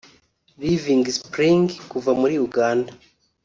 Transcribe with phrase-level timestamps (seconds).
[0.61, 2.91] Living Spring kuva muri Uganda